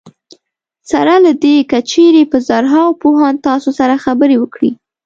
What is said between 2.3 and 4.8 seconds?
په زرهاوو پوهان تاسو سره خبرې وکړي.